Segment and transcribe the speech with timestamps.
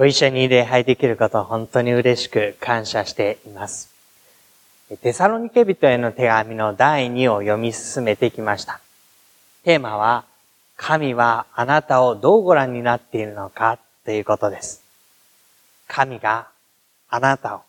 [0.00, 3.90] ご一緒に礼拝できることを本当に嬉しく感謝しています。
[5.02, 8.80] テサロニケ人への手紙の第2を読み進めてきました。
[9.62, 10.24] テーマは、
[10.78, 14.82] 神はあなたをどうご覧になっているのかということです。
[15.86, 16.48] 神が
[17.10, 17.60] あなたを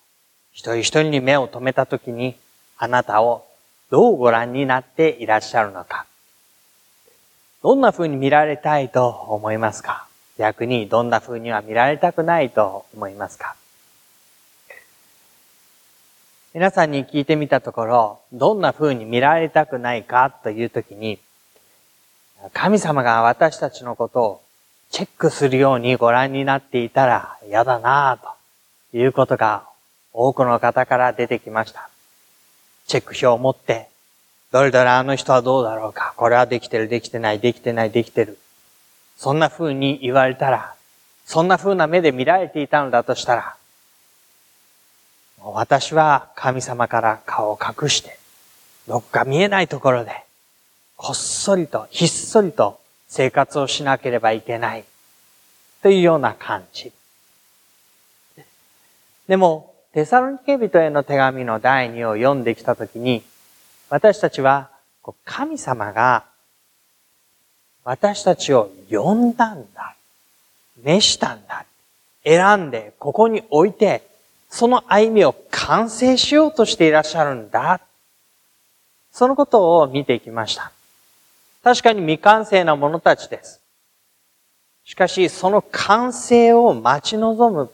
[0.54, 2.38] 一人一人に目を留めたときに、
[2.78, 3.46] あなたを
[3.90, 6.06] どうご覧になっていらっしゃるのか。
[7.62, 10.08] どんな風に見られたいと思いますか？
[10.42, 13.56] 逆にどんな風には見られたくないと思いますか？
[16.56, 21.20] 皆さんに聞いてみたところ、どんな風に見られたくないかというときに、
[22.54, 24.42] 神様が私たちのことを
[24.90, 28.26] チェックするようにご覧になっていたら嫌だなぁ
[28.92, 29.66] ということが
[30.12, 31.88] 多くの方から出てきました。
[32.88, 33.90] チェック表を持って、
[34.52, 36.16] どれどれあの人はどうだろうか。
[36.18, 38.40] これはできてる、できてない、できてない、できてる。
[39.22, 40.74] そんな風に言われたら、
[41.28, 43.56] そんな風な目で見られていたのだとしたら、
[45.44, 48.18] 私は神様から顔を隠して、
[48.88, 50.24] どっか見えないところで、
[50.98, 54.86] こっそりと、ひっそりと生活をしなければいけない。
[55.84, 56.92] というような感じ。
[59.28, 63.22] でも、テサロニケ人への手紙の第2を読んできたときに、
[63.88, 64.72] 私たちは、
[65.26, 66.26] 神様が
[67.84, 69.96] 私たちを呼んだんだ。
[70.84, 71.66] 召したんだ。
[72.24, 74.08] 選んで、ここに置いて、
[74.50, 77.82] その歩みを完成しようとしていらっしゃるんだ。
[79.12, 80.72] そのことを見ていきました。
[81.64, 83.62] 確かに未完成な者たちです。
[84.84, 87.72] しかし、その完成を待ち望む、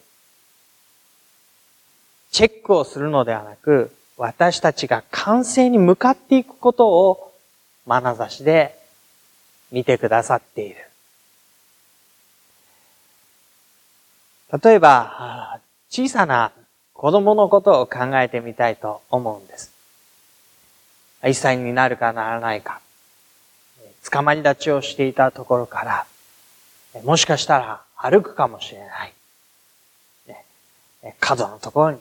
[2.32, 7.34] チェックをするのではなく、私たちが完成に向かっていくことを、
[7.88, 8.78] 眼差しで
[9.72, 10.76] 見てくださっている。
[14.64, 16.52] 例えば、小さな
[16.94, 19.72] 子供のことを考えてみたいと思うんです。
[21.26, 22.80] 一歳になるかならないか、
[24.10, 26.08] 捕まり立ちをしていたところか
[26.94, 29.14] ら、もしかしたら歩くかもしれない。
[31.20, 32.00] 角のところに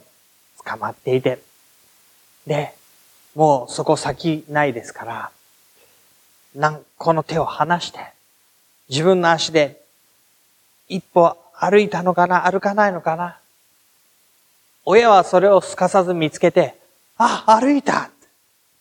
[0.65, 1.41] 捕まっていて、
[2.47, 2.75] で、
[3.35, 5.31] もうそこ先ないですから、
[6.57, 8.01] 何この手を離して、
[8.89, 9.81] 自分の足で
[10.89, 13.39] 一歩歩いたのかな歩かないのかな。
[14.85, 16.75] 親はそれをすかさず見つけて、
[17.19, 18.11] あ、歩いた、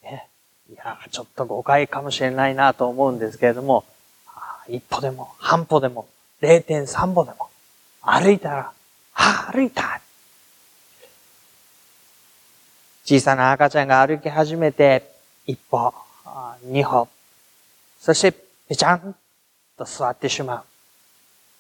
[0.03, 0.27] ね、
[0.71, 3.85] いや、ちょっと誤解かもしれないなと思うんですけれども、
[4.69, 6.07] 一歩でも、半歩でも、
[6.41, 7.49] 0.3歩でも、
[8.01, 8.71] 歩いたら、
[9.15, 9.99] あ、歩いた。
[13.03, 15.09] 小さな赤ちゃんが歩き始めて、
[15.45, 15.93] 一歩、
[16.63, 17.07] 二歩、
[18.05, 18.33] そして、
[18.69, 19.15] ぺちゃん
[19.79, 20.63] と座ってしまう。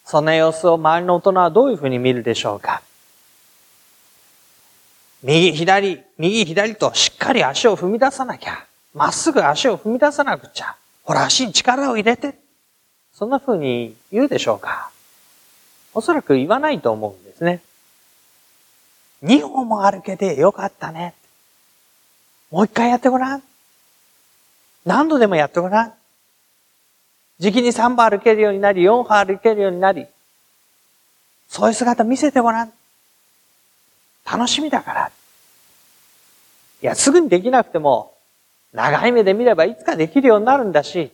[0.05, 2.83] そんな様子を周りの大人はどういうふうに見るでしょうか？
[5.23, 8.63] 右、左、右、左としっかり足を踏み出さなきゃ。
[8.93, 10.75] まっすぐ足を踏み出さなくちゃ。
[11.03, 12.35] ほら、足に力を入れて。
[13.11, 14.91] そんなふうに言うでしょうか？
[15.95, 17.59] おそらく言わないと思うんですね。
[19.23, 21.15] 二歩も歩けてよかったね。
[22.51, 23.41] もう一回やってごらん。
[24.85, 25.93] 何度でもやってごらん。
[27.39, 30.07] 時期に3歩歩けるようになり、4歩歩けるようになり、
[31.47, 32.71] そういう姿見せてごらん。
[34.25, 35.11] 楽しみだから。
[36.81, 38.13] いや、すぐにできなくても、
[38.73, 41.11] 長い目で見ればいつかできるようになるんだし、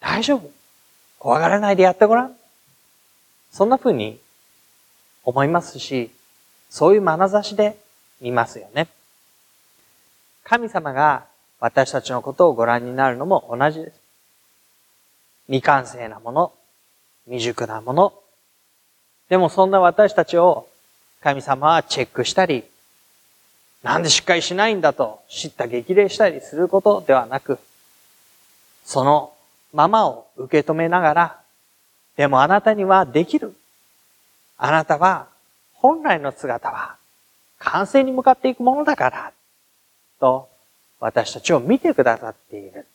[0.00, 0.50] 大丈夫。
[1.18, 2.36] 怖がらないでやってごらん。
[3.50, 4.18] そんな風に
[5.24, 6.10] 思いますし、
[6.70, 7.76] そういう眼差しで
[8.20, 8.88] 見ますよね。
[10.44, 11.24] 神様が
[11.58, 14.05] 私たちのことをご覧になるのも同じです。
[15.48, 16.52] 未完成なもの、
[17.26, 18.14] 未熟なもの。
[19.28, 20.68] でもそんな私たちを
[21.22, 22.64] 神様はチェックしたり、
[23.82, 27.58] なんでしっかりしないんだと知った激励したりすることではなく、
[28.84, 29.32] その
[29.72, 31.40] ままを受け止めながら、
[32.16, 33.54] でもあなたにはできる。
[34.58, 35.28] あなたは
[35.74, 36.96] 本来の姿は
[37.58, 39.32] 完成に向かっていくものだから、
[40.18, 40.48] と
[40.98, 42.86] 私たちを見てくださっている。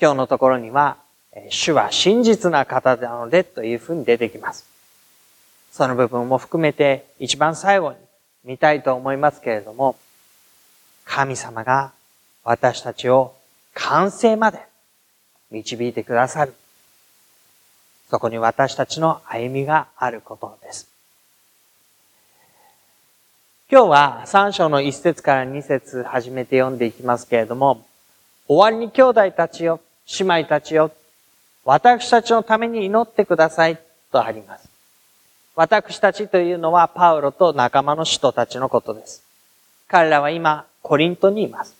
[0.00, 0.96] 今日のところには、
[1.50, 4.64] 主は真実な方なのでというふうに出てきます。
[5.72, 7.96] その部分も含めて一番最後に
[8.44, 9.96] 見たいと思いますけれども、
[11.04, 11.92] 神様が
[12.44, 13.34] 私たちを
[13.74, 14.60] 完成まで
[15.50, 16.54] 導いてくださる。
[18.10, 20.88] そこに私たちの歩みがあることです。
[23.70, 27.84] 今日は3章の1節から2節始めて読んでいきますけれども、
[28.46, 29.80] 終わりに兄弟たちよ、
[30.18, 30.90] 姉妹たちよ、
[31.64, 33.78] 私たちのために祈ってください
[34.10, 34.68] とあります。
[35.54, 39.22] 私たちというのはパウロと仲間の人たちのことです。
[39.88, 41.74] 彼らは今、コリントにいます。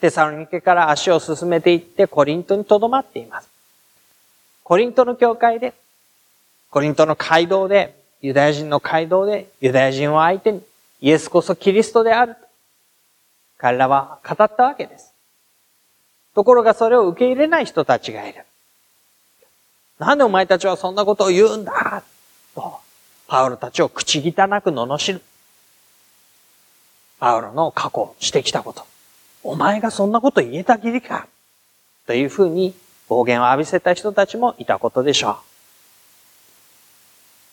[0.00, 3.48] テサロニケから足を進めていってコリントに留まっています。
[4.62, 5.72] コリントの教会で、
[6.70, 10.62] コリントの街道で、ユダヤ人の街道で、ユダヤ人を相手に、
[11.00, 12.36] イエスこそキリストである。
[13.56, 15.13] 彼らは語ったわけです。
[16.34, 18.44] ところがそれを受け入れない人たちがいる。
[19.98, 22.02] なんでお前たちはそんなことを言うんだ？
[22.54, 22.78] と、
[23.28, 25.22] パウロたちを口汚く罵る。
[27.20, 28.84] パウロの過去してきたこと。
[29.44, 31.28] お前がそんなこと言えたきりか？
[32.06, 32.74] というふうに
[33.08, 35.36] 暴言を浴びせた人たちもいたことでしょう。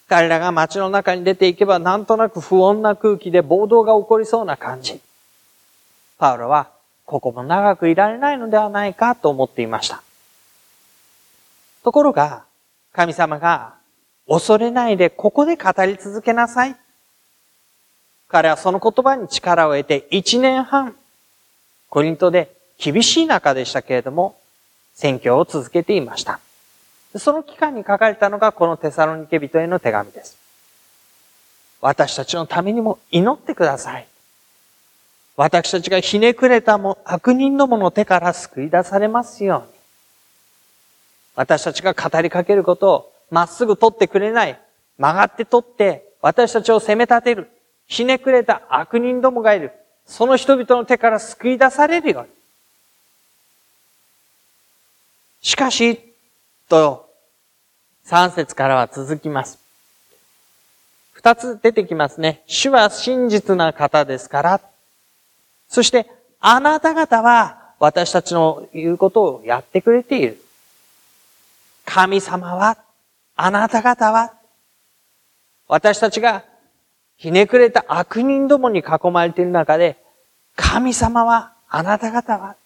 [0.09, 4.99] 彼らが街の中に出ていけばなんとなく不穏な空気で暴動が起こりそうな感じ。
[6.17, 6.69] パウロは
[7.05, 10.01] ここも長くいられないのではないかと思っていました。
[11.83, 12.43] ところが、
[12.93, 13.75] 神様が
[14.27, 16.75] 恐れないでここで語り続けなさい。
[18.27, 20.95] 彼はその言葉に力を得て一年半、
[21.89, 24.37] コリントで厳しい中でしたけれども、
[24.93, 26.39] 宣教を続けていました。
[27.17, 30.37] その期間に書かれたのがこのテサロニケ人への手紙です。
[31.81, 34.07] 私たちのためにも祈ってください。
[35.41, 39.73] 私たちがひねくれたも悪人どもの手から救い出されますように。
[41.35, 44.61] 私たちが語りかけることをまっすぐ取ってくれない。
[44.99, 47.49] 曲がって取って私たちを責め立てる。
[47.87, 49.71] ひねくれた悪人どもがいる。
[50.05, 52.29] その人々の手から救い出されるように。
[55.41, 55.99] しかし、
[56.69, 57.09] と、
[58.05, 59.57] 3節からは続きます。
[61.13, 62.43] 二つ出てきますね。
[62.45, 64.70] 主は真実な方ですから。
[65.71, 66.05] そして、
[66.41, 70.37] あなた方は私たちの言うことをやってくれている。
[71.85, 72.77] 神様は、
[73.37, 74.33] あなた方は、
[75.69, 76.43] 私たちが
[77.15, 79.97] ひねくれた悪人どもに囲まれている中で、
[80.57, 82.57] 神様は、あなた方は、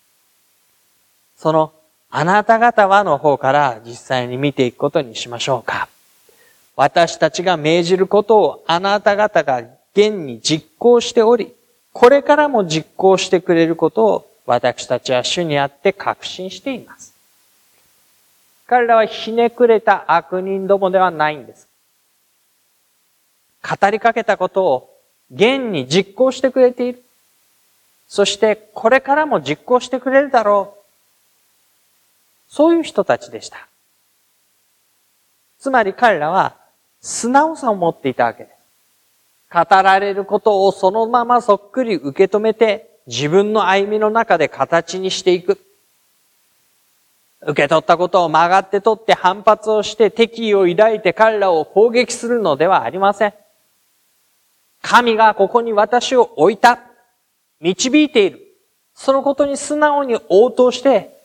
[1.37, 1.71] その
[2.09, 5.89] あなた方はの方から実際に見ていくことにしましょうか。
[6.75, 9.59] 私たちが命じることをあなた方が
[9.93, 11.53] 現に実行しており、
[11.95, 17.15] これからも実行してくれることを私たちは主にあって確信しています。
[18.67, 21.69] 彼らはひねくれた悪人どもではないんです。
[23.63, 24.89] 語りかけたことを
[25.31, 27.01] 現に実行してくれている。
[28.09, 30.83] そしてこれからも実行してくれるだろう。
[32.49, 33.69] そういう人たちでした。
[35.59, 36.57] つまり彼らは
[36.99, 38.54] 素直さを持っていたわけです。
[39.53, 45.59] 語られることをそのままそっくり受け止めて自分の歩みの中で形にしていく。
[47.41, 53.33] 受け取ったことを曲がって取って反発をして敵意を抱いて彼らを攻撃するのではありません。
[54.81, 56.79] 神がここに私を置いた。
[57.61, 58.41] 導いている。
[58.95, 61.15] そのことに素直に応答して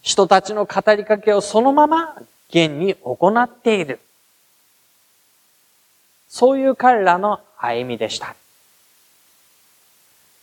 [0.00, 2.16] 人たちの語りかけをそのまま
[2.50, 4.00] 現に行っている。
[6.34, 8.34] そういう彼らの歩みでした。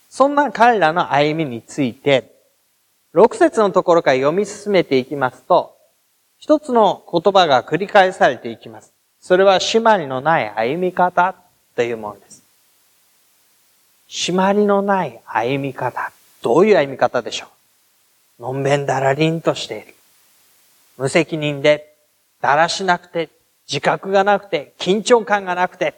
[0.08, 2.30] そんな彼らの歩みについて、
[3.12, 5.76] 6節のところから読み進めていきますと、
[6.38, 8.92] 一つの言葉が繰り返されていきます。
[9.20, 11.34] それは締まりのない歩み方
[11.74, 12.44] というものです。
[14.08, 16.12] 締まりのない歩み方。
[16.40, 17.48] どういう歩み方でしょ
[18.38, 18.42] う？
[18.42, 19.96] のんべんだらりんとしている。
[20.98, 21.96] 無責任で、
[22.40, 23.28] だらしなくて、
[23.70, 25.94] 自覚がなくて、緊張感がなくて、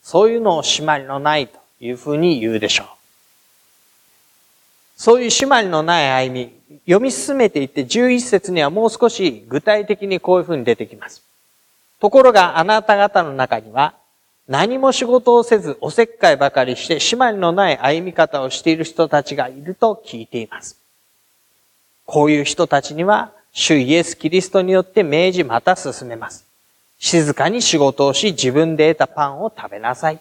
[0.00, 2.86] そういうのを締まりのないというふうに言うでしょう。
[4.96, 11.22] そういう締まりのない歩み、読み進めていって11節にはもう少し具体的にこういうふうに出てきます。
[12.00, 13.94] ところがあなた方の中には、
[14.48, 20.78] 何も仕事をせずおせっかいばかりして締まりのない歩み方をしている人たちがいると聞いています。
[22.06, 26.51] こういう人たちには、主イエス・キリストによって命じまた進めます。
[27.02, 30.20] 静かに仕事をし、自分で得たパンを食べなさい。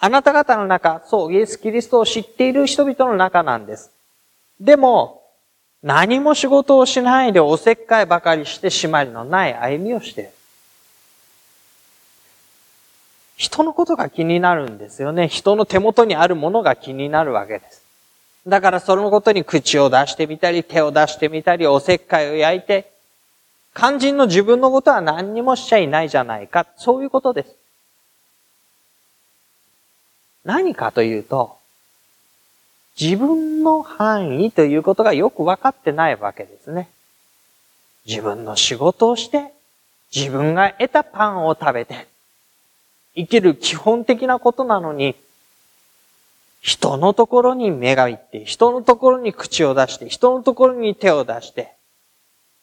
[0.00, 3.92] あなた方の中、そう、イエス・キリストを知っている人々の中なんです。
[4.60, 5.22] でも、
[5.84, 10.30] 何も仕事をしないでおせっかいばかりして締まりのない歩みをしている。
[13.36, 15.28] 人のことが気になるんですよね。
[15.28, 17.82] 人の手元にあるものが気になるわけです。
[18.48, 22.95] だからそのことに口を出してみたり、手を出してみたり、おせっかいを焼いて、
[23.76, 26.66] 肝心の自分のことは何にもしちゃいないじゃないか。
[26.76, 27.54] そういうことです。
[30.46, 31.58] 何かというと、
[32.98, 36.88] 自分の範囲ということがよくわかってないわけですね。
[38.06, 39.52] 自分の仕事をして、
[40.14, 42.06] 自分が得たパンを食べて、
[43.14, 45.16] 生きる基本的なことなのに、
[46.62, 51.75] 人のところに目がいって、人のところに口を出して、人のところに手を出して、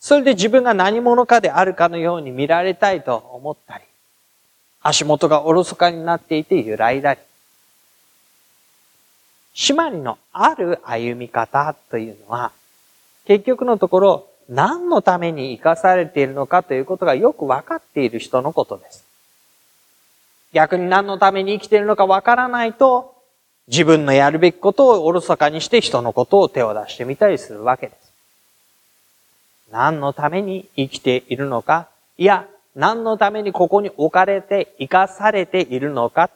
[0.03, 3.85] それで自分が何者かであるかのように見られたいと思ったり、
[4.81, 7.21] 足元がおろそかになっていて揺らいだり、
[9.55, 12.51] 締まりのある歩み方というのは、
[13.23, 19.05] 結局のところ、何のために生かされているのかということがよくわかっている人のことです。
[20.51, 23.15] 逆に何のために生きているのかわからないと、
[23.69, 28.02] 自分のやるべきことをおろそかにして人のことを手を出してみたりするわけです。
[29.73, 31.89] 何のために生きているのか、
[32.19, 36.29] いや、何のためにここに置かれて生かされているのか、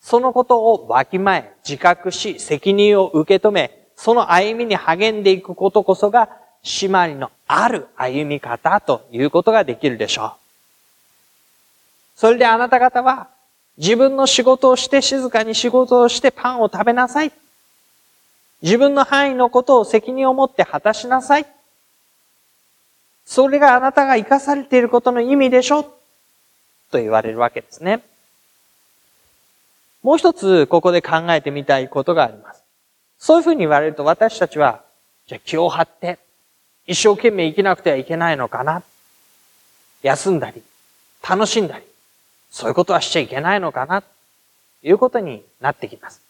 [0.00, 6.28] そのことをわきまえ、自覚し、責任を受け止め、その歩みに励んでいくことこそが、
[6.62, 10.32] 締まりのある歩み方ということができるでしょう。
[12.14, 13.26] それであなた方は、
[13.76, 17.32] 自分の仕事をして静かに仕事をしてパンを食べなさい。
[18.62, 21.55] 自分の範囲のことを責任を持って果たしなさい。
[23.26, 25.82] それがあなたが生かされていることの意味でしょ？
[26.90, 28.00] と言われるわけですね。
[30.02, 32.62] もう一つここで考えてみたいことがあります。
[33.18, 34.82] そういうふうに言われると私たちは、
[35.26, 36.20] じゃあ気を張って
[36.86, 38.84] 一生懸命生きなくてはいけないのかな？
[40.02, 40.62] 休んだり、
[41.28, 41.84] 楽しんだり、
[42.50, 44.02] そういうことはしちゃいけないのかな？
[44.02, 44.08] と
[44.84, 46.22] いうことになってきます。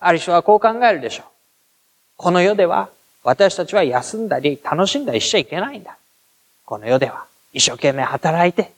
[0.00, 1.26] ある人はこう考えるでしょう。
[2.16, 2.88] この世では
[3.26, 5.98] 私たちは休んだり楽しんだりしちゃいけないんだ。
[6.64, 8.72] この世では一生懸命働いて、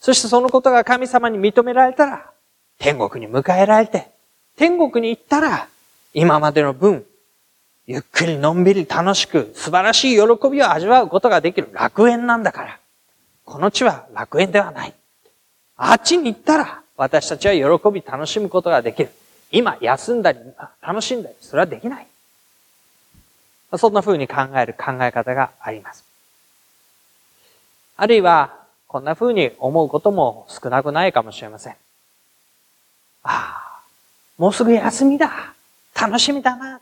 [0.00, 2.30] そしてそのことが神様に認められたら、
[2.78, 4.08] 天国に迎えられて、
[4.58, 5.68] 天国に行ったら、
[6.12, 7.06] 今までの分、
[7.86, 12.78] ゆっくりのんびり楽しく素晴らしい喜びを味わうことができる楽園なんだから。
[13.46, 14.94] この地は楽園ではない。
[15.78, 19.10] あっちに行ったら私たちは喜び楽しむことができる。
[19.50, 20.38] 今休んだり
[20.82, 22.06] 楽しんだり、それはできない。
[23.76, 26.04] そんな風に考える考え方があります。
[27.96, 28.54] あるいは、
[28.86, 31.72] こんな風に思うことも少なくないかもしれません。
[31.72, 31.76] あ
[33.24, 33.80] あ、
[34.38, 35.54] もうすぐ休みだ。
[35.98, 36.80] 楽しみだな。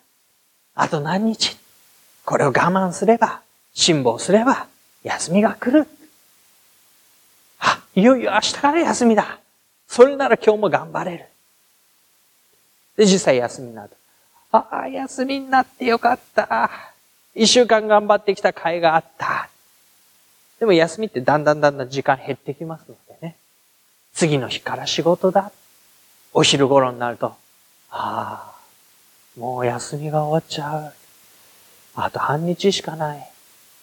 [0.74, 1.56] あと何日。
[2.24, 3.40] これを我慢すれば、
[3.74, 4.66] 辛抱すれば、
[5.02, 5.86] 休みが来る。
[7.60, 9.38] あ、いよいよ明日から休みだ。
[9.86, 11.26] それなら今日も頑張れる。
[12.96, 13.90] で、実際休みになる。
[14.56, 16.70] ああ、休みになってよかった。
[17.34, 19.48] 一週間頑張ってきた甲斐があった。
[20.60, 23.36] でも休みってだんだんだんだん時間減ってきますのでね。
[24.12, 25.50] 次の日から仕事だ。
[26.32, 27.34] お昼頃になると、
[27.90, 28.54] ああ、
[29.36, 30.92] もう休みが終わっちゃう。
[31.96, 33.28] あと半日しかない。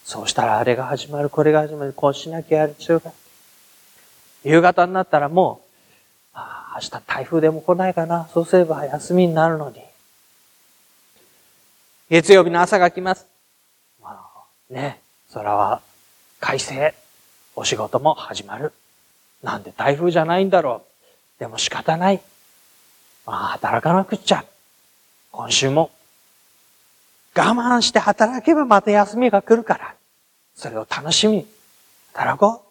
[0.06, 3.12] そうしたらあれが始まる、これが始まる、こうしなきゃやる必要が。
[4.46, 8.30] 夕方になったらもう、ああ、明日台風でも来ないかな。
[8.34, 9.91] そうすれば休みになるのに。
[12.12, 13.26] 月曜日の朝が来ます。
[14.04, 15.00] まあ、ね、
[15.34, 15.82] 空は
[16.42, 16.94] 快晴。
[17.56, 18.74] お仕事も始まる。
[19.42, 21.40] なんで台風じゃないんだろう。
[21.40, 22.20] でも仕方ない。
[23.26, 24.44] まあ、働かなくっちゃ。
[25.32, 25.90] 今週も。
[27.34, 29.96] 我慢して働けばまた休みが来るから。
[30.54, 31.48] それを楽しみに
[32.12, 32.71] 働こう。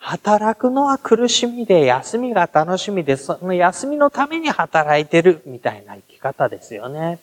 [0.00, 7.18] 働くのは苦しみで、休みが楽しみで、その休みのために働いてるみたいな生き方ですよね。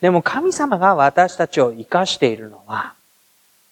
[0.00, 2.94] でも神様が私たちを生かしているのは、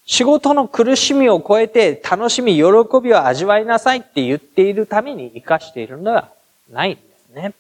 [0.05, 2.63] 仕事の苦しみを超えて楽しみ、喜
[3.03, 6.31] びを味わいなさいって言っているために生かしているのでは
[6.71, 7.55] ないんですね。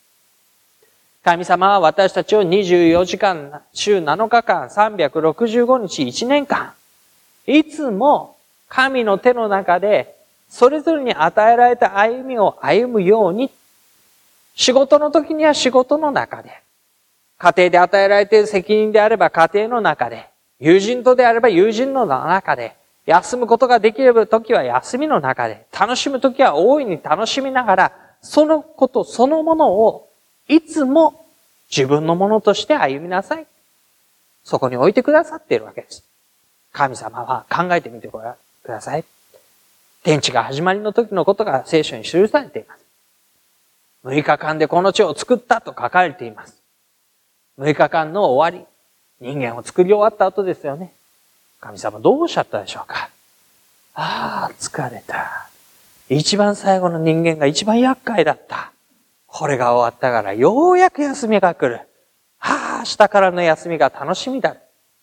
[1.24, 6.74] 神様は私たちを24時間、週7日間、365日、1年間、
[7.46, 8.35] いつも
[8.68, 10.16] 神の手の中で、
[10.48, 13.50] それぞれに与えられた歩みを歩むように、
[14.54, 16.50] 仕事の時には仕事の中で、
[17.38, 27.92] 家庭で与えられている責任であれば家庭の中で、友人とであれば友人の中で、休むことができるときは休みの中で、楽しむときは大いに楽しみながら、
[28.22, 30.08] そのことそのものを
[30.48, 31.26] いつも
[31.70, 33.46] 自分のものとして歩みなさい。
[34.42, 36.04] そこに置いてくださっているわけです。
[36.72, 38.45] 神様は考えてみてください。
[38.66, 39.04] ください
[40.02, 42.84] 天地が始まりの時のことが聖書に記されています。
[44.04, 46.62] 6日間でこの地を作ったと書かれています。
[47.58, 48.66] 6日間の終わり、
[49.20, 50.92] 人間を作り終わった後ですよね。
[51.58, 53.10] 神様どうおっしゃったでしょうか
[53.94, 55.48] ああ、疲れた。
[56.08, 58.70] 一番最後の人間が一番厄介だった。
[59.26, 61.80] これが終わったからようやく休みが来る。
[62.38, 64.54] はあ、明日からの休みが楽しみだ。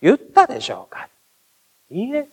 [0.01, 1.09] 言ったでしょうか
[1.89, 2.29] いいえ。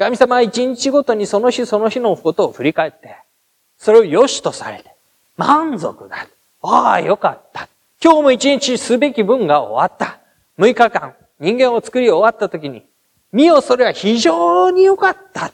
[0.00, 3.16] 神様は一日ごとにその日その日のことを振り返って、
[3.76, 4.94] それを良しとされて、
[5.36, 6.26] 満足だ。
[6.62, 7.68] ああ、よかった。
[8.02, 10.18] 今日も一日すべき分が終わった。
[10.58, 12.86] 6日間、人間を作り終わった時に、
[13.30, 15.52] 見よ、それは非常に良かった。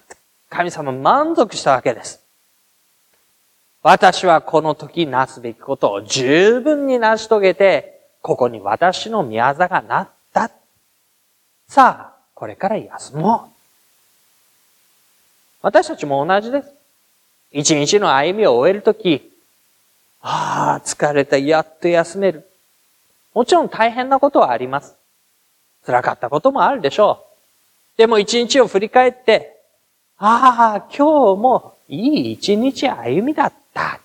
[0.48, 2.22] 神様満足したわけです。
[3.82, 10.52] 私はこの時なすべきことを十分に成し遂げて、ここに私の宮座がなった。
[11.66, 13.55] さあ、これから休もう。
[15.66, 16.73] 私たちも同じです。
[17.50, 19.32] 一日の歩みを終えるとき、
[20.20, 22.49] ああ、疲れた、やっと休める。
[23.35, 24.94] もちろん大変なことはあります。
[25.85, 27.26] 辛かったこともあるでしょ
[27.96, 27.99] う。
[27.99, 29.56] でも一日を振り返って、
[30.18, 33.99] ああ、今日もいい一日歩みだった。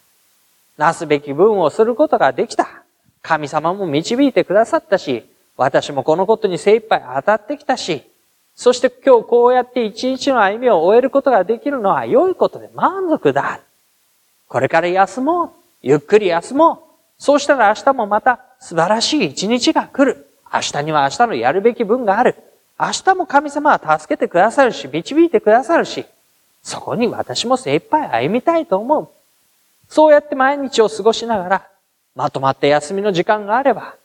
[0.80, 2.82] なすべき分をすることができた。
[3.22, 8.11] 神様も導いてくださったし、私もこのことに精一杯当たってきたし、
[8.62, 13.60] そして今日こうやって一日の歩みを終えることができるのは良いことで満足だ。
[14.48, 15.50] これから休もう。
[15.82, 16.78] ゆっくり休もう。
[17.18, 20.28] そうしたら明日もまた素晴らしい一日が来る。
[20.54, 22.36] 明日には明日のやるべき分がある。
[22.80, 26.06] 明日も神様は助けてくださるし、導いてくださるし、
[26.62, 29.10] そこに私も精一杯歩みたいと思う。
[29.90, 31.68] そうやって毎日を過ごしながら、
[32.16, 33.96] まとまった休みの時間があれば、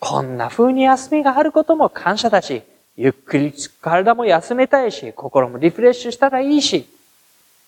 [0.00, 2.62] こんな風に休みがあることも感謝だし、
[2.96, 6.88] ゆっくり体も休めたいし、心もリフレッシュしたらいいし、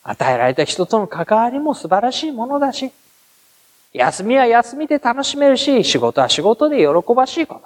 [0.03, 2.91] 与えられた人との関わりも素晴らしいものだし、
[3.93, 7.63] 休みは休みで楽しめるし、仕事は仕事で喜ばしいこと。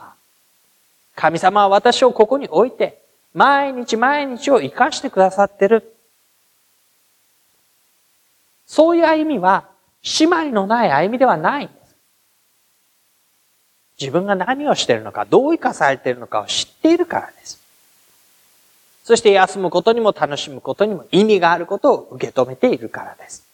[1.15, 3.01] 神様は私をここに置いて、
[3.35, 5.95] 毎日毎日を生かしてくださってる。
[8.67, 9.69] そういう歩みは、
[10.03, 11.82] 締まりのない歩みではないんです。
[14.03, 17.61] 自分が何をしているのか、どう生かされているのかを知っているからです。
[19.05, 23.45] そして休むことにも楽しむことにも意味があることを受け止めているからです。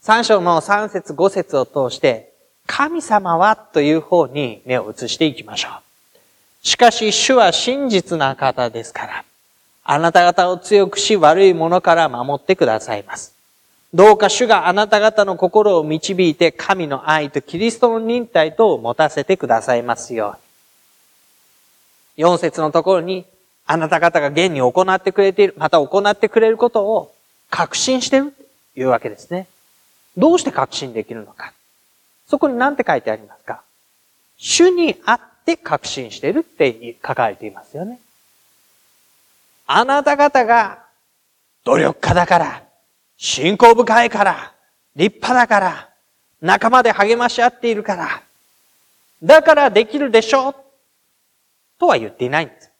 [0.00, 2.32] 三章の三節五節を通して、
[2.66, 5.68] 神様はという方に目を移していきましょ
[6.62, 6.66] う。
[6.66, 9.24] しかし主は真実な方ですから、
[9.82, 13.31] あなた方を強くし悪いものから守ってくださいます。
[13.94, 20.42] どうか主があなた方の心を導いて神の愛とキリストの忍耐とを持たせてくださいますように。
[22.16, 23.26] 四節のところに、
[23.66, 27.14] あなた方が現に行ってくれている、また行ってくれることを
[27.50, 29.46] 確信してるというわけですね。
[30.16, 31.52] どうして確信できるのか。
[32.26, 33.62] そこに何て書いてありますか
[34.38, 38.00] 主にあって確信しているって書かれていますよね。
[39.66, 40.80] あなた方が
[41.64, 42.62] 努力家だから、
[43.24, 44.52] 信仰深いから、
[44.96, 45.90] 立派だから、
[46.40, 48.20] 仲間で励まし合っているから、
[49.22, 50.56] だからできるでしょう
[51.78, 52.72] とは言っていないんです。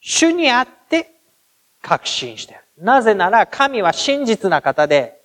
[0.00, 1.12] 主にあって
[1.80, 2.60] 確信してる。
[2.78, 5.22] なぜなら神は真実な方で、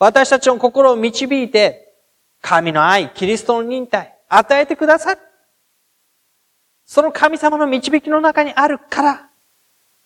[0.00, 1.94] 私たちの心を導いて、
[2.42, 5.20] 神の愛、キリストの忍耐、与えてくださる。
[6.84, 9.25] その神様の導きの中にあるから、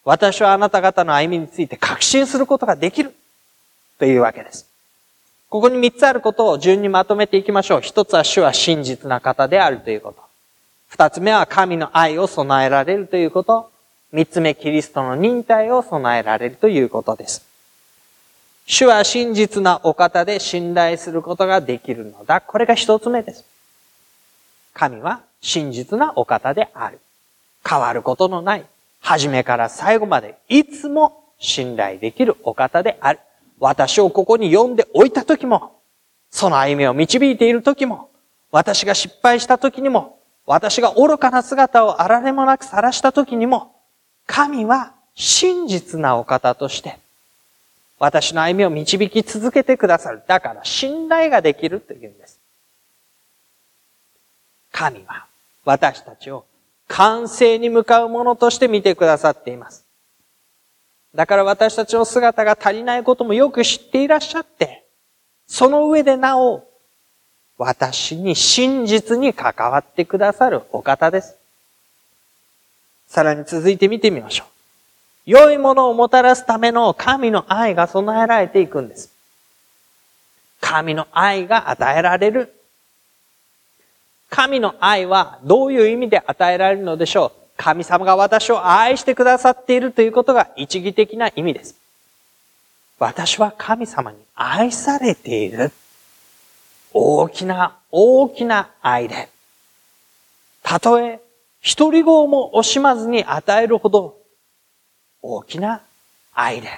[0.05, 3.15] 私はあなた方の歩みについて確信することができる。
[3.99, 4.67] というわけです。
[5.51, 7.81] ここに三つあることを順にまとめていきましょう。
[7.83, 10.23] 一つは主は真実な方であるということ。
[10.89, 13.71] 二つ目は神の愛を備えられるということ。
[14.13, 17.45] 三つ目、キリストの忍耐を備えられるということです。
[18.67, 22.41] 主は真実なお方で信頼することができるのだ。
[22.41, 23.45] これが一つ目です。
[24.73, 27.01] 神は真実なお方である。
[27.69, 28.65] 変わることのない
[29.01, 33.21] 初めから最後までいつも信頼できるお方である。
[33.59, 35.81] 私をここに呼んでおいた時も、
[36.31, 38.11] その歩みを導いている時も、
[38.51, 43.75] 私が失敗した時にも、私が愚かな姿をあられもなく晒した時にも、
[44.27, 46.99] 神は真実なお方として、
[47.99, 50.23] 私の歩みを導き続けてくださる。
[50.27, 52.41] だから信頼ができるというんです。
[54.73, 55.27] 神は
[55.65, 56.45] 私たちを
[56.91, 59.85] 完成に向かうものとして見てくださっています。
[61.15, 64.85] だから私たちの姿が足りないこともよく知っていらっしゃって、
[65.47, 66.65] その上でなお、
[67.59, 71.37] 私に真実に関わってくださるお方です。
[73.07, 74.47] さらに続いて見てみましょう。
[75.27, 79.13] 良いものをもたらすための神の愛が備えられていくんです。
[80.61, 82.60] 神の愛が与えられる。
[84.31, 87.41] 神の愛はどういう意味で与えられるのでしょう？
[87.57, 91.75] 神様が私を愛してくださっているということが一義的な意味です。
[92.99, 95.73] 私は神様に愛されている。
[96.93, 99.29] 大きな、大きな愛で。
[100.63, 101.21] たとえ、
[101.61, 104.17] 一人号も惜しまずに与えるほど、
[105.23, 105.83] 大きな
[106.33, 106.69] 愛で。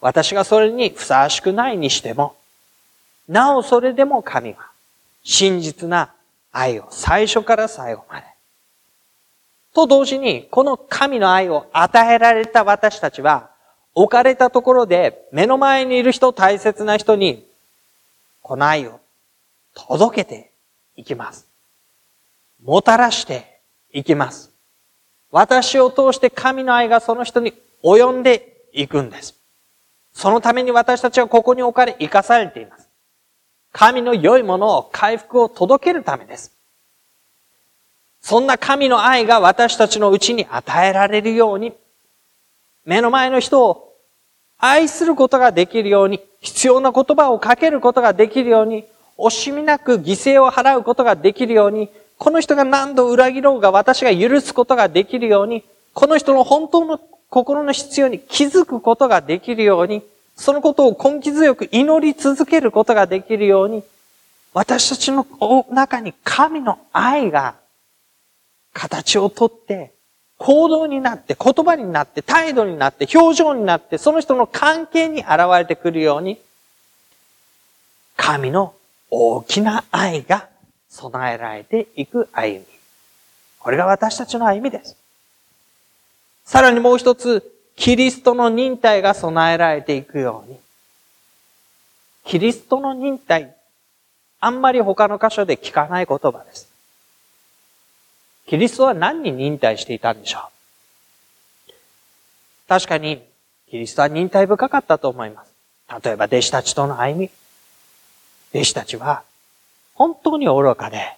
[0.00, 2.36] 私がそれにふさわしくないにしても、
[3.28, 4.69] なおそれでも神は、
[5.22, 6.14] 真実な
[6.52, 8.26] 愛を最初から最後まで。
[9.72, 13.50] と同時に、この神の愛を与えられた私たちは、
[13.94, 17.46] 置かれたところで目の前にいる人、大切な人に、
[18.42, 19.00] この愛を
[19.74, 20.52] 届けて
[20.96, 21.46] いきます。
[22.62, 23.60] もたらして
[23.92, 24.50] いきます。
[25.30, 27.54] 私を通して神の愛がその人に
[27.84, 29.36] 及んでいくんです。
[30.12, 32.89] そのために私たちはここに置かれ生かされています。
[33.72, 36.52] 神の良いものを回復を届けるためです。
[38.20, 41.72] そんな神の愛が私たちのうちに与えられるように、
[42.84, 43.94] 目の前の人を
[44.58, 48.84] 愛することができるように、必要な言葉をかけることができるように、
[49.16, 60.02] 惜しみなく犠牲を払うことができるように、この人が何度裏切ろうが私が許すことができるように、この人の本当の心の必要に気づくことができるように、
[60.40, 63.84] そのことを根気強く祈り続けることができるように、
[64.54, 65.26] 私たちの
[65.70, 67.56] 中に神の愛が
[68.72, 69.92] 形をとって、
[70.38, 76.40] 行動になって、言葉になって、態度になって、表情になって、その人の関係に現れてくるように、
[78.16, 78.72] 神の
[79.10, 80.48] 大きな愛が
[80.88, 82.64] 備えられていく歩み。
[83.58, 84.96] これが私たちの歩みです。
[86.46, 90.58] さらにもう一つ、キリストの忍耐が備えられていくように。
[92.24, 93.54] キリストの忍耐、
[94.40, 96.68] あんまり他の箇所で聞かない言葉です。
[98.46, 100.40] キリストは何に忍耐していたんでしょ
[101.68, 101.72] う？
[102.68, 103.22] 確かに、
[103.70, 105.52] キリストは忍耐深かったと思います。
[106.04, 107.30] 例えば弟子たちとの歩み。
[108.52, 109.22] 弟子たちは、
[109.94, 111.16] 本当に愚かで、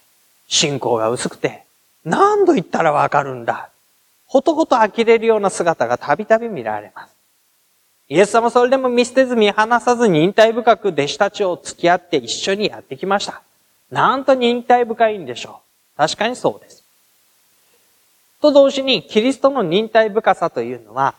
[0.49, 1.65] 信仰が薄くて、
[2.05, 3.71] 何度言ったらわかるんだ。
[4.33, 7.14] ほとほと呆れるような姿がたびたび見られます。
[8.09, 13.42] イエス様それでも見捨てず見放さず忍耐深く弟子たちを付き合って一緒にやってきました。
[13.90, 15.61] なんと忍耐深いんでしょ
[15.95, 15.99] う。
[15.99, 16.83] 確かにそうです。
[18.40, 21.14] と同時に、キリストの忍耐深さというのは、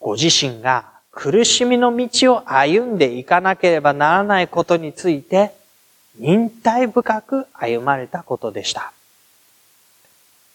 [0.00, 5.52] ご自身が苦しみの道を歩んでいかなければならないことについて、
[6.18, 8.92] 忍耐深く歩まれたことでした。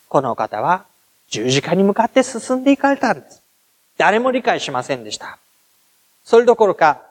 [0.08, 0.86] この方は
[1.30, 3.42] 十字架に向かって進んでいかれたんです。
[3.98, 5.38] 誰も理解しませんでした。
[6.24, 7.02] それどころか、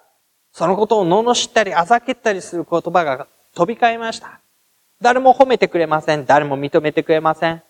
[0.52, 4.40] そのことを罵ったりあざけったりする言葉が飛び交いました。
[5.00, 6.26] 誰も褒めてくれません。
[6.26, 7.62] 誰も認めてくれません。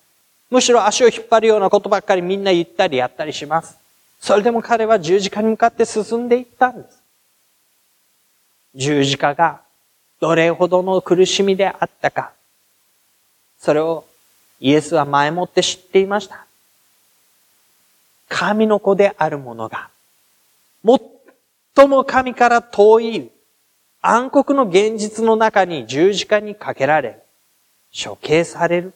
[0.50, 3.76] むしろ足を引っ張るようなことばっかりみんな言ったりやったりします。
[4.20, 7.02] それでも彼は十字架に向かって進んでいったんです。
[8.74, 9.60] 十字架が
[10.20, 12.32] どれほどの苦しみであったか、
[13.58, 14.04] それを
[14.60, 16.44] イエスは前もって知っていました。
[18.28, 19.90] 神の子である者が、
[21.76, 23.30] 最も神から遠い
[24.00, 27.22] 暗黒の現実の中に十字架にかけられ、
[27.92, 28.92] 処刑される。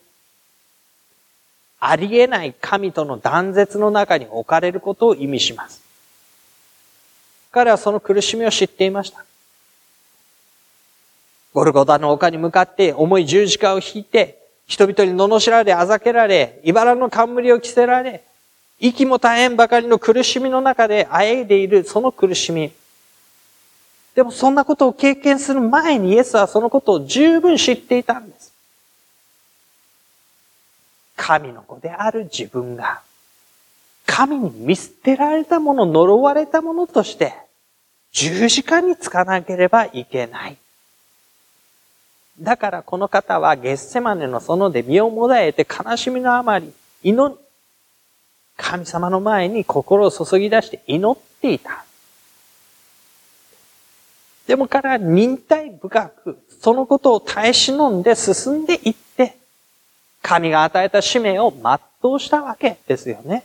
[1.80, 5.80] ありえない神との断絶の中に置かれることを意味します。
[7.50, 9.24] 彼はその苦しみを知っていました。
[11.54, 14.37] ゴルゴダの丘に向かって重い十字架を引いて、
[14.68, 18.22] 人々に罵られ、あざけられ、茨の冠を着せられ、
[18.78, 22.70] 息も大変ばかりの苦しみの中であえいでいるその苦しみ。
[24.14, 28.52] でもそんなことを経験する前にイエスはそのことを十分知っていたんです。
[31.16, 33.00] 神の子である自分が、
[34.06, 37.34] 神に見捨てられたもの、呪われたものとして、
[38.12, 40.58] 十字架につかなければいけない。
[42.40, 46.72] だからこの方はゲッセマネの園で身をもだえて悲しみのあまり、
[47.02, 47.38] 祈り、
[48.56, 51.84] 神様の前に心を注ぎ出して祈っていた。
[54.46, 59.36] でも彼は忍耐深く、そのことを耐え忍んで進んでいって、
[60.22, 63.44] 神が与えた使命を全うしたわけですよね。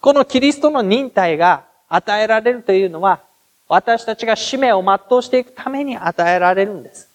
[0.00, 3.20] このキリストの忍耐が与えられるというのは、
[3.72, 7.08] 私たちが使命を全うしていくために与えられるんです。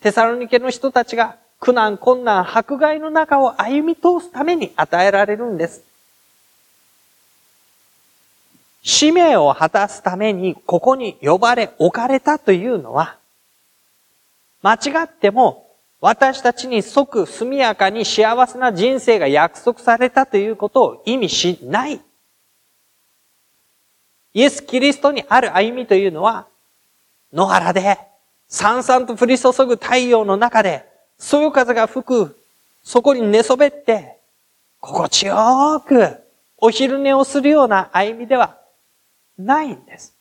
[0.00, 5.82] テサロニケの人たちが苦難、困難、迫害の中を歩み通すために与えられるんです。
[8.84, 13.16] 使命を果たすためにここに呼ばれ置かれたというのは、
[14.62, 15.66] 間違っても
[16.00, 22.00] 私たちに即速やかに幸せな人生が約束されたということを意味しない。
[24.34, 26.46] イエス・キリストにある歩みというのは、
[27.32, 27.98] 野原で、
[28.48, 30.84] さんさんと降り注ぐ太陽の中で、
[31.18, 32.36] そよ風が吹く、
[32.82, 34.18] そこに寝そべって、
[34.80, 36.18] 心地よく
[36.58, 38.58] お昼寝をするような歩みでは
[39.38, 40.12] ないんです。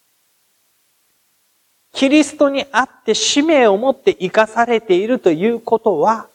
[1.92, 6.28] キリストにあって使命を持って生かされているということは、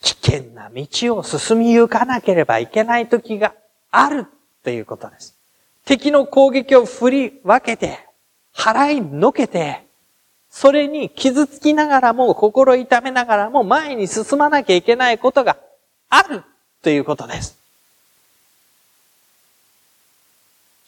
[0.00, 3.54] 危険な道を進み行かなければいけない時が
[3.90, 4.26] ある
[4.64, 5.34] ということです。
[5.84, 8.00] 敵の攻撃を振り分けて、
[8.56, 9.84] 払いのけて、
[10.50, 15.58] それに傷つきながらも、心痛めながらも前に進まなきゃいけないことが
[16.08, 16.42] ある
[16.82, 17.58] ということです。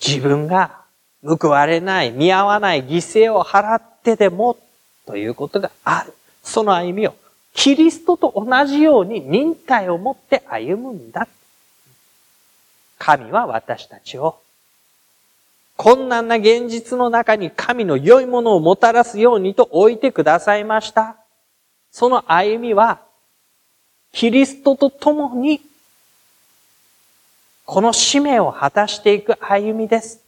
[0.04, 0.80] 自分が
[1.22, 4.56] 報われない、見合わない犠牲を払ってでも
[5.04, 6.14] ということがある。
[6.42, 7.14] その歩みを
[7.52, 11.26] キリストと同じように忍耐を持って歩むんだ。
[12.98, 14.40] 神は私たちを
[15.76, 21.16] 困難な現実の中に神の良いものをもたらすようにと置いてくださいました。
[21.92, 23.00] その歩みは、
[24.12, 25.60] キリストと共に、
[27.66, 30.20] この使命を果たしていく歩みです。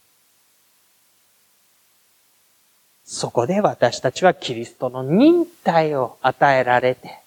[3.03, 7.19] そこで私たちはキリストの忍耐を与えられて、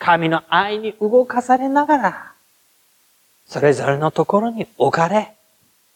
[0.00, 2.33] 神の愛に動かされながら、
[3.46, 5.34] それぞれのところに置かれ、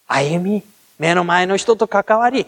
[0.07, 0.63] 歩み、
[0.99, 2.47] 目の前の人と関わり、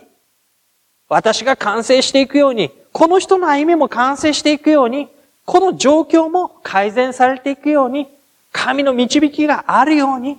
[1.08, 5.08] 私が完成していくように、この人の歩みも完成していくように、
[5.44, 8.06] この状況も改善されていくように、
[8.52, 10.38] 神の導きがあるように、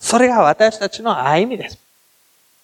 [0.00, 1.78] それが私たちの歩みです。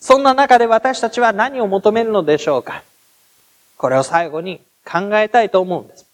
[0.00, 2.82] そんな中で私たちは何を求めるのでしょうか
[3.76, 6.06] これを最後に考えたいと思うんです。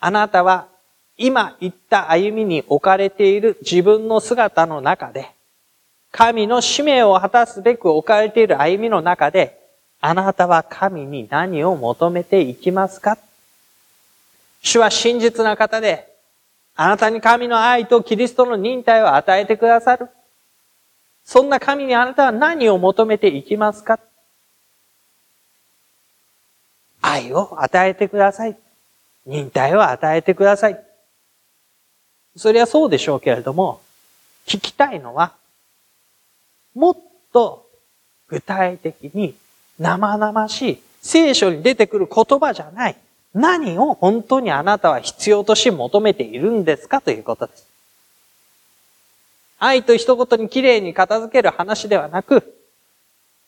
[0.00, 0.66] あなたは
[1.16, 5.30] 今言った歩みに置かれている自分の姿の中で、
[6.10, 9.58] 神の使命を果たすべく置かれている歩みの中で、
[10.00, 13.18] あなたは神に何を求めていきますか？
[14.62, 16.12] 主は真実な方で、
[16.74, 20.08] あなたに神の愛とキリストの忍耐を与えてくださる。
[21.24, 24.00] そんな神にあなたは何を求めていきますか？
[27.00, 28.56] 愛を与えてください。
[29.26, 30.84] 忍耐を与えてください。
[32.36, 33.80] それはそうでしょうけれども、
[34.46, 35.34] 聞きたいのは、
[36.74, 36.96] もっ
[37.32, 37.68] と
[38.28, 39.34] 具体的に
[39.78, 42.96] 生々しい聖書に出てくる言葉じゃない。
[43.34, 47.66] 何を本当にあなたは必要とし求めているんですかということです。
[49.58, 52.58] 愛と一言に綺麗に片付ける話ではなく、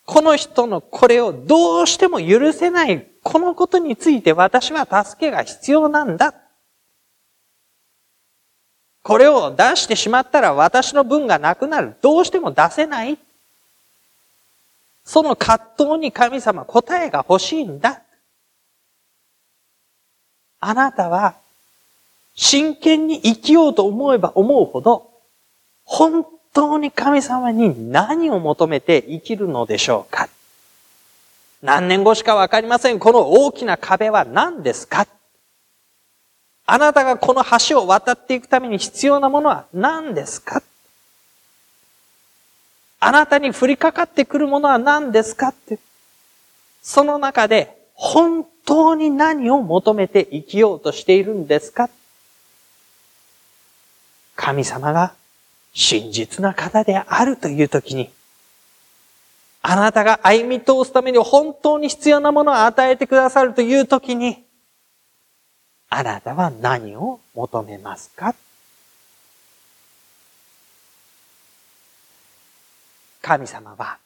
[0.06, 6.34] この人のこれをどうしても許せない、このことについて私は助けが必要なんだ。
[9.04, 11.94] これを出してしまったら私の分がなくなる。
[12.00, 13.18] どうしても出せない。
[15.04, 18.00] その葛藤に神様答えが欲しいんだ。
[20.58, 21.34] あなたは
[22.34, 25.10] 真剣に生きようと思えば思うほど、
[25.84, 30.30] 本当に神様に何を求めて生きるのでしょうか
[31.60, 32.98] 何年後しかわかりません。
[32.98, 35.06] この大きな壁は何ですか
[36.66, 40.62] あなたがこの橋を渡っていくために必要なものは何ですか？
[43.00, 45.78] あなたに降りかかってくるものは何ですかって？
[46.82, 51.90] その中で本当に何を求めて生きようとしているんですか？
[54.36, 55.12] 神様が
[55.74, 58.10] 真実な方であるという時に、
[59.60, 64.43] あなたが歩み通すために本当に必要なものを与えてくださるという時に、
[65.96, 68.34] あなたは何を求めますか？
[73.22, 73.98] 神様は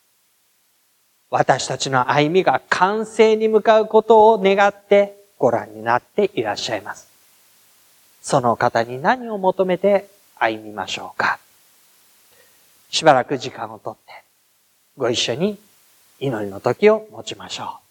[1.30, 7.08] 私たちの歩みが完成に向かうことを願ってご覧になっていらっしゃいます。
[8.20, 11.38] その方に何を求めて歩みましょうか？
[12.90, 14.12] しばらく時間をとって
[14.98, 15.58] ご一緒に
[16.20, 17.87] 祈りの時を持ちましょう。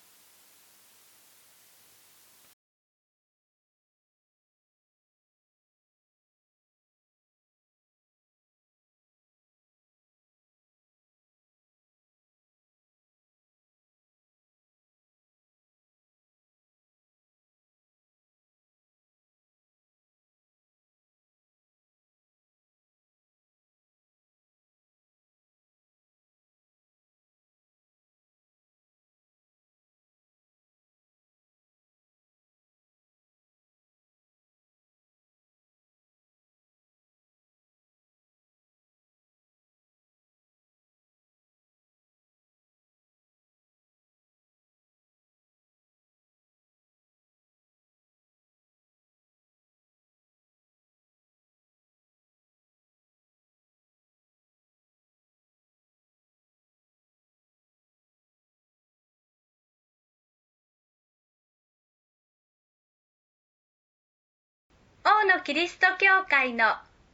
[65.10, 66.66] 王のキリスト教会の